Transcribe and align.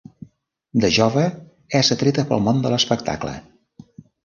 De 0.85 0.89
jove, 0.95 1.25
és 1.81 1.93
atreta 1.97 2.27
pel 2.33 2.43
món 2.49 2.65
de 2.65 2.73
l'espectacle. 2.77 3.37